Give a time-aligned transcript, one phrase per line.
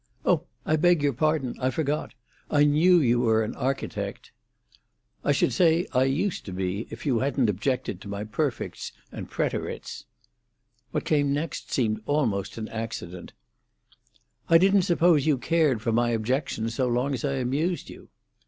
[0.25, 2.15] "Oh, I beg your pardon; I forgot.
[2.49, 4.31] I knew you were an architect."
[5.23, 9.29] "I should say I used to be, if you hadn't objected to my perfects and
[9.29, 10.05] preterits."
[10.89, 13.33] What came next seemed almost an accident.
[14.49, 18.09] "I didn't suppose you cared for my objections, so long as I amused you."